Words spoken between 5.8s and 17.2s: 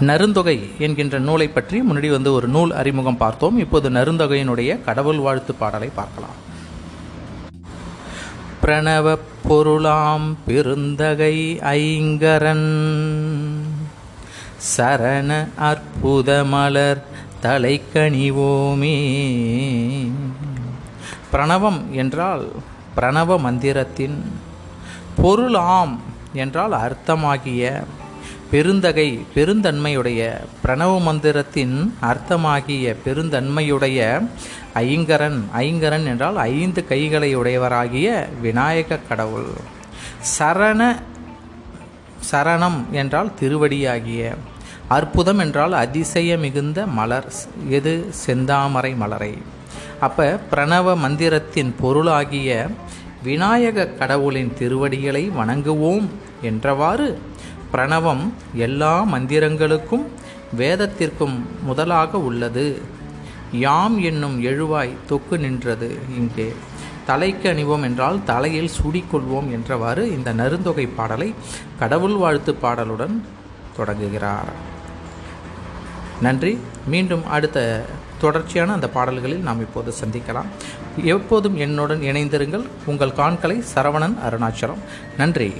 பார்க்கலாம். பிரணவ பொருளாம் பெருந்தகை ஐங்கரன் சரண அற்புத மலர்